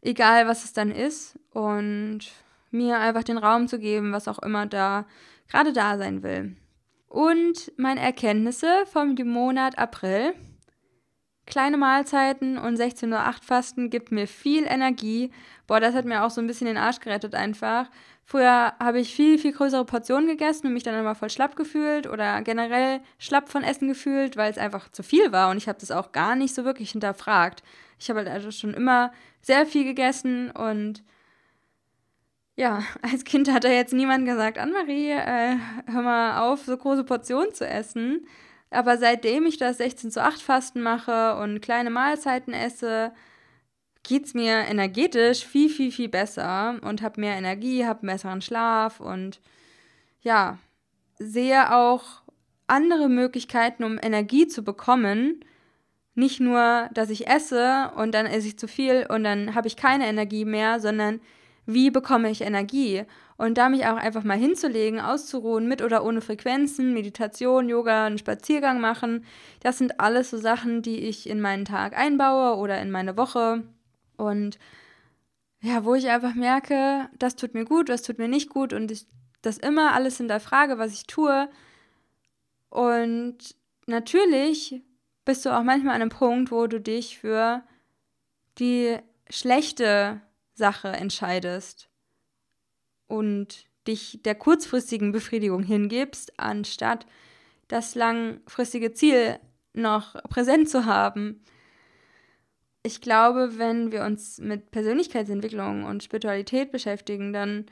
[0.00, 2.20] egal was es dann ist und
[2.70, 5.06] mir einfach den Raum zu geben, was auch immer da
[5.48, 6.56] gerade da sein will.
[7.08, 10.34] Und meine Erkenntnisse vom Monat April.
[11.46, 15.30] Kleine Mahlzeiten und 16.08 Uhr Fasten gibt mir viel Energie.
[15.66, 17.90] Boah, das hat mir auch so ein bisschen den Arsch gerettet einfach.
[18.26, 22.06] Früher habe ich viel, viel größere Portionen gegessen und mich dann immer voll schlapp gefühlt
[22.06, 25.78] oder generell schlapp von Essen gefühlt, weil es einfach zu viel war und ich habe
[25.78, 27.62] das auch gar nicht so wirklich hinterfragt.
[27.98, 31.02] Ich habe halt also schon immer sehr viel gegessen und
[32.56, 35.56] ja, als Kind hat da jetzt niemand gesagt, Anne-Marie, äh,
[35.92, 38.26] hör mal auf, so große Portionen zu essen.
[38.74, 43.12] Aber seitdem ich das 16 zu 8 Fasten mache und kleine Mahlzeiten esse,
[44.02, 49.00] geht es mir energetisch viel, viel, viel besser und habe mehr Energie, habe besseren Schlaf
[49.00, 49.40] und
[50.20, 50.58] ja,
[51.18, 52.22] sehe auch
[52.66, 55.44] andere Möglichkeiten, um Energie zu bekommen.
[56.14, 59.76] Nicht nur, dass ich esse und dann esse ich zu viel und dann habe ich
[59.76, 61.20] keine Energie mehr, sondern
[61.66, 63.04] wie bekomme ich Energie?
[63.36, 68.18] Und da mich auch einfach mal hinzulegen, auszuruhen, mit oder ohne Frequenzen, Meditation, Yoga, einen
[68.18, 69.24] Spaziergang machen,
[69.60, 73.64] das sind alles so Sachen, die ich in meinen Tag einbaue oder in meine Woche.
[74.16, 74.58] Und
[75.60, 78.90] ja, wo ich einfach merke, das tut mir gut, das tut mir nicht gut und
[78.90, 79.06] ich
[79.42, 81.48] das immer alles in der Frage, was ich tue.
[82.70, 83.36] Und
[83.86, 84.82] natürlich
[85.24, 87.62] bist du auch manchmal an einem Punkt, wo du dich für
[88.58, 88.96] die
[89.28, 90.20] schlechte
[90.54, 91.88] Sache entscheidest
[93.16, 97.06] und dich der kurzfristigen Befriedigung hingibst, anstatt
[97.68, 99.38] das langfristige Ziel
[99.72, 101.42] noch präsent zu haben
[102.86, 107.64] ich glaube, wenn wir uns mit Persönlichkeitsentwicklung und Spiritualität beschäftigen, dann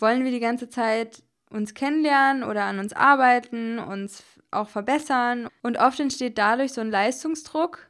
[0.00, 5.48] wollen wir die ganze Zeit uns kennenlernen oder an uns arbeiten, uns auch verbessern.
[5.62, 7.88] Und oft entsteht dadurch so ein Leistungsdruck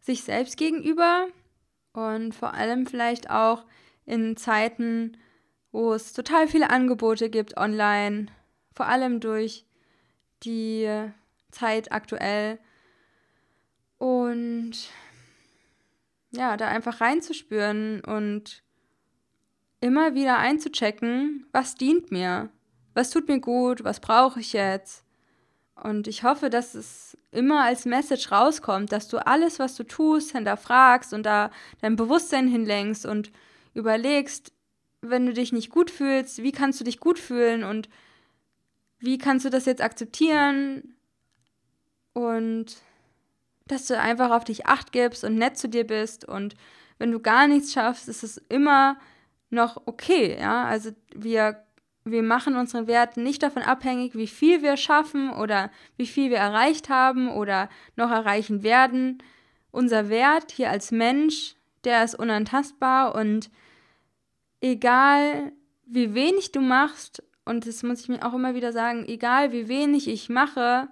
[0.00, 1.28] sich selbst gegenüber
[1.94, 3.64] und vor allem vielleicht auch
[4.04, 5.16] in Zeiten,
[5.72, 8.26] wo es total viele Angebote gibt online,
[8.74, 9.66] vor allem durch
[10.42, 10.88] die
[11.50, 12.58] Zeit aktuell.
[13.98, 14.72] Und
[16.30, 18.62] ja, da einfach reinzuspüren und
[19.80, 22.50] immer wieder einzuchecken, was dient mir,
[22.94, 25.04] was tut mir gut, was brauche ich jetzt.
[25.82, 30.32] Und ich hoffe, dass es immer als Message rauskommt, dass du alles, was du tust,
[30.32, 31.50] hinterfragst und da
[31.80, 33.30] dein Bewusstsein hinlenkst und
[33.74, 34.52] überlegst,
[35.00, 37.88] wenn du dich nicht gut fühlst, wie kannst du dich gut fühlen und
[38.98, 40.96] wie kannst du das jetzt akzeptieren
[42.12, 42.76] und
[43.66, 46.54] dass du einfach auf dich acht gibst und nett zu dir bist und
[46.98, 48.98] wenn du gar nichts schaffst, ist es immer
[49.50, 50.64] noch okay, ja?
[50.64, 51.64] Also wir
[52.10, 56.38] wir machen unseren Wert nicht davon abhängig, wie viel wir schaffen oder wie viel wir
[56.38, 59.22] erreicht haben oder noch erreichen werden.
[59.70, 63.50] Unser Wert hier als Mensch, der ist unantastbar und
[64.60, 65.52] egal
[65.86, 69.68] wie wenig du machst, und das muss ich mir auch immer wieder sagen, egal wie
[69.68, 70.88] wenig ich mache,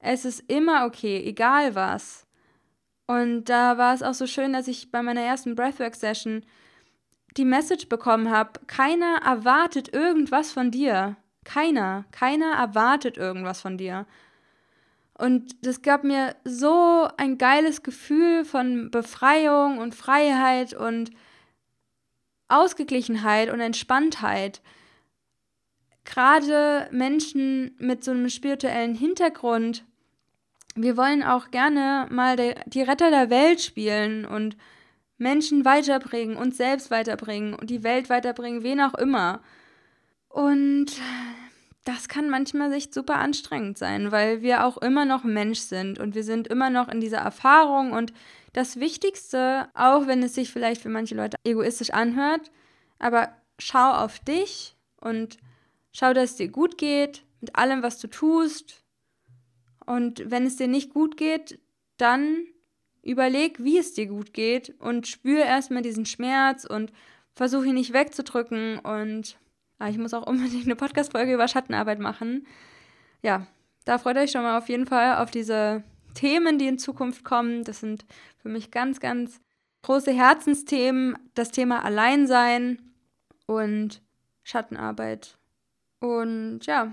[0.00, 2.26] es ist immer okay, egal was.
[3.06, 6.44] Und da war es auch so schön, dass ich bei meiner ersten Breathwork-Session
[7.36, 11.16] die Message bekommen habe, keiner erwartet irgendwas von dir.
[11.44, 14.06] Keiner, keiner erwartet irgendwas von dir.
[15.16, 21.10] Und das gab mir so ein geiles Gefühl von Befreiung und Freiheit und
[22.54, 24.60] Ausgeglichenheit und Entspanntheit
[26.04, 29.84] gerade Menschen mit so einem spirituellen Hintergrund
[30.74, 32.36] wir wollen auch gerne mal
[32.66, 34.56] die Retter der Welt spielen und
[35.18, 39.40] Menschen weiterbringen, uns selbst weiterbringen und die Welt weiterbringen, wen auch immer.
[40.28, 40.86] Und
[41.84, 46.16] das kann manchmal echt super anstrengend sein, weil wir auch immer noch Mensch sind und
[46.16, 48.12] wir sind immer noch in dieser Erfahrung und
[48.54, 52.50] das Wichtigste, auch wenn es sich vielleicht für manche Leute egoistisch anhört,
[52.98, 55.36] aber schau auf dich und
[55.92, 58.84] schau, dass es dir gut geht mit allem, was du tust,
[59.86, 61.60] und wenn es dir nicht gut geht,
[61.96, 62.46] dann
[63.02, 66.92] überleg, wie es dir gut geht und spür erstmal diesen Schmerz und
[67.34, 68.78] versuche ihn nicht wegzudrücken.
[68.78, 69.38] Und
[69.78, 72.46] ah, ich muss auch unbedingt eine Podcast-Folge über Schattenarbeit machen.
[73.22, 73.46] Ja,
[73.84, 75.84] da freut euch schon mal auf jeden Fall auf diese
[76.14, 77.64] Themen, die in Zukunft kommen.
[77.64, 78.06] Das sind
[78.44, 79.40] für mich ganz, ganz
[79.80, 81.16] große Herzensthemen.
[81.34, 82.78] Das Thema Alleinsein
[83.46, 84.02] und
[84.42, 85.38] Schattenarbeit.
[85.98, 86.92] Und ja,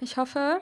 [0.00, 0.60] ich hoffe,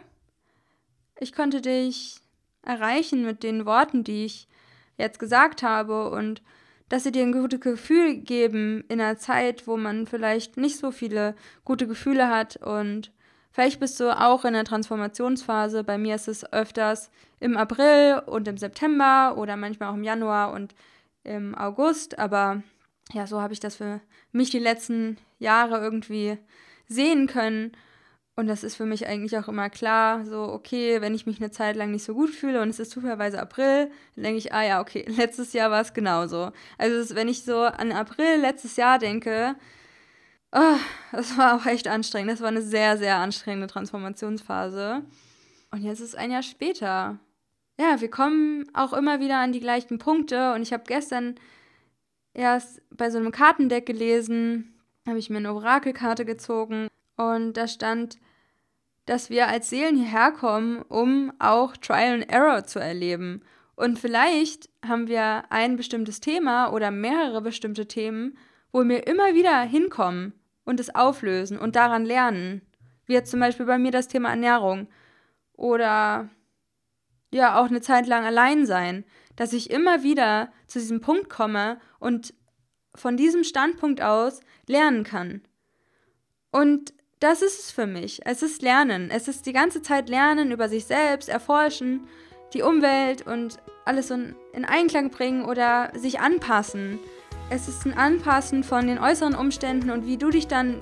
[1.20, 2.22] ich konnte dich
[2.62, 4.48] erreichen mit den Worten, die ich
[4.96, 6.40] jetzt gesagt habe und
[6.88, 10.90] dass sie dir ein gutes Gefühl geben in einer Zeit, wo man vielleicht nicht so
[10.90, 13.12] viele gute Gefühle hat und
[13.54, 15.84] vielleicht bist du auch in der Transformationsphase.
[15.84, 20.52] Bei mir ist es öfters im April und im September oder manchmal auch im Januar
[20.52, 20.74] und
[21.22, 22.62] im August, aber
[23.12, 24.00] ja, so habe ich das für
[24.32, 26.38] mich die letzten Jahre irgendwie
[26.88, 27.72] sehen können.
[28.36, 31.52] Und das ist für mich eigentlich auch immer klar, so, okay, wenn ich mich eine
[31.52, 34.64] Zeit lang nicht so gut fühle und es ist zufälligerweise April, dann denke ich, ah
[34.64, 36.50] ja, okay, letztes Jahr war es genauso.
[36.76, 39.54] Also wenn ich so an April letztes Jahr denke,
[40.54, 40.76] oh,
[41.12, 42.30] das war auch echt anstrengend.
[42.30, 45.02] Das war eine sehr, sehr anstrengende Transformationsphase.
[45.70, 47.18] Und jetzt ist ein Jahr später.
[47.78, 50.54] Ja, wir kommen auch immer wieder an die gleichen Punkte.
[50.54, 51.34] Und ich habe gestern
[52.32, 54.74] erst bei so einem Kartendeck gelesen,
[55.06, 58.18] habe ich mir eine Orakelkarte gezogen und da stand,
[59.06, 63.42] dass wir als Seelen hierher kommen, um auch Trial and Error zu erleben.
[63.76, 68.38] Und vielleicht haben wir ein bestimmtes Thema oder mehrere bestimmte Themen,
[68.72, 70.32] wo wir immer wieder hinkommen
[70.64, 72.62] und es auflösen und daran lernen.
[73.06, 74.88] Wie jetzt zum Beispiel bei mir das Thema Ernährung.
[75.52, 76.28] Oder
[77.32, 79.04] ja, auch eine Zeit lang allein sein.
[79.36, 82.34] Dass ich immer wieder zu diesem Punkt komme und
[82.94, 85.42] von diesem Standpunkt aus lernen kann.
[86.50, 88.20] Und das ist es für mich.
[88.24, 89.10] Es ist Lernen.
[89.10, 92.06] Es ist die ganze Zeit Lernen über sich selbst, erforschen,
[92.52, 94.34] die Umwelt und alles in
[94.64, 96.98] Einklang bringen oder sich anpassen.
[97.50, 100.76] Es ist ein Anpassen von den äußeren Umständen und wie du dich dann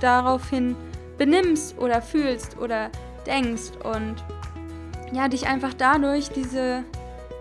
[0.00, 0.76] daraufhin
[1.18, 2.90] benimmst oder fühlst oder
[3.26, 4.16] denkst und
[5.12, 6.84] ja, dich einfach dadurch diese,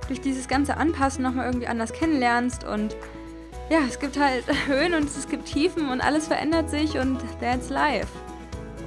[0.07, 2.95] durch dieses ganze Anpassen nochmal irgendwie anders kennenlernst und
[3.70, 7.70] ja, es gibt halt Höhen und es gibt Tiefen und alles verändert sich und that's
[7.70, 8.07] life.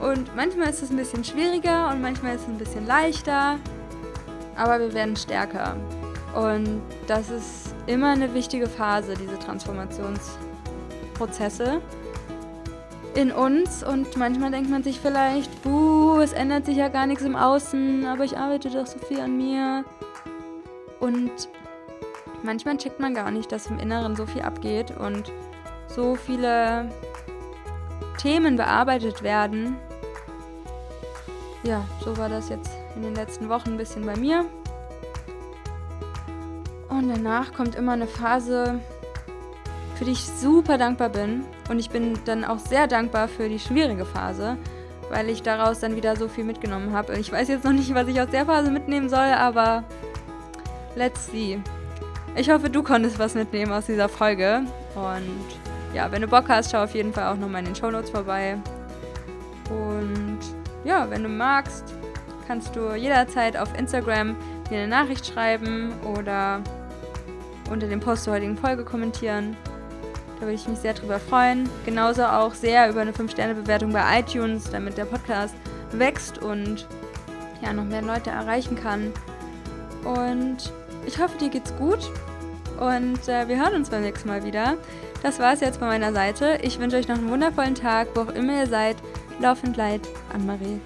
[0.01, 3.59] Und manchmal ist es ein bisschen schwieriger und manchmal ist es ein bisschen leichter,
[4.57, 5.77] aber wir werden stärker.
[6.37, 11.81] Und das ist immer eine wichtige Phase, diese Transformationsprozesse
[13.15, 13.83] in uns.
[13.83, 18.05] Und manchmal denkt man sich vielleicht, buh, es ändert sich ja gar nichts im Außen,
[18.07, 19.85] aber ich arbeite doch so viel an mir.
[21.01, 21.33] Und
[22.43, 25.33] manchmal checkt man gar nicht, dass im Inneren so viel abgeht und
[25.87, 26.91] so viele
[28.19, 29.77] Themen bearbeitet werden,
[31.65, 34.45] ja, so war das jetzt in den letzten Wochen ein bisschen bei mir.
[36.99, 38.81] Und danach kommt immer eine Phase,
[39.95, 41.45] für die ich super dankbar bin.
[41.71, 44.57] Und ich bin dann auch sehr dankbar für die schwierige Phase,
[45.09, 47.17] weil ich daraus dann wieder so viel mitgenommen habe.
[47.17, 49.85] Ich weiß jetzt noch nicht, was ich aus der Phase mitnehmen soll, aber
[50.97, 51.61] let's see.
[52.35, 54.63] Ich hoffe, du konntest was mitnehmen aus dieser Folge.
[54.97, 57.93] Und ja, wenn du Bock hast, schau auf jeden Fall auch nochmal in den Show
[57.93, 58.59] Notes vorbei.
[59.71, 60.41] Und
[60.83, 61.95] ja, wenn du magst,
[62.49, 64.35] kannst du jederzeit auf Instagram
[64.69, 66.61] mir eine Nachricht schreiben oder
[67.71, 69.57] unter dem Post zur heutigen Folge kommentieren.
[70.37, 71.69] Da würde ich mich sehr drüber freuen.
[71.85, 75.55] Genauso auch sehr über eine 5-Sterne-Bewertung bei iTunes, damit der Podcast
[75.93, 76.87] wächst und
[77.63, 79.13] ja, noch mehr Leute erreichen kann.
[80.05, 80.73] Und
[81.07, 82.11] ich hoffe, dir geht's gut.
[82.79, 84.77] Und äh, wir hören uns beim nächsten Mal wieder.
[85.23, 86.59] Das war es jetzt von meiner Seite.
[86.63, 88.97] Ich wünsche euch noch einen wundervollen Tag, wo auch immer ihr seid.
[89.41, 90.03] Laufend Leid,
[90.33, 90.81] Anne-Marie.